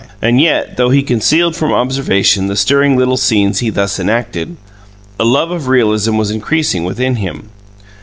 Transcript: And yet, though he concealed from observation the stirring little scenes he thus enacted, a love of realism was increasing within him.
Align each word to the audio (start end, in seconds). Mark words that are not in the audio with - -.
And 0.19 0.41
yet, 0.41 0.77
though 0.77 0.89
he 0.89 1.03
concealed 1.03 1.55
from 1.55 1.71
observation 1.71 2.47
the 2.47 2.55
stirring 2.55 2.97
little 2.97 3.17
scenes 3.17 3.59
he 3.59 3.69
thus 3.69 3.99
enacted, 3.99 4.57
a 5.19 5.23
love 5.23 5.51
of 5.51 5.67
realism 5.67 6.17
was 6.17 6.31
increasing 6.31 6.83
within 6.85 7.17
him. 7.17 7.51